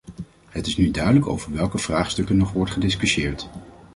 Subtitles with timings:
[0.49, 3.49] Het is nu duidelijk over welke vraagstukken nog wordt gediscussieerd.